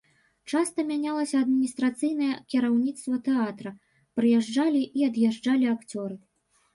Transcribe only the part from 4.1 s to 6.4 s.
прыязджалі і ад'язджалі акцёры.